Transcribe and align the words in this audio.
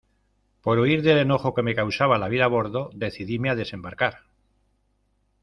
por 0.63 0.79
huir 0.79 1.03
del 1.03 1.19
enojo 1.19 1.53
que 1.53 1.61
me 1.61 1.75
causaba 1.75 2.17
la 2.17 2.27
vida 2.27 2.45
a 2.45 2.47
bordo, 2.47 2.89
decidíme 2.95 3.51
a 3.51 3.55
desembarcar. 3.55 4.21